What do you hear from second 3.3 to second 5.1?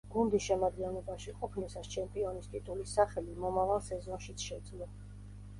მომავალ სეზონშიც შეძლო.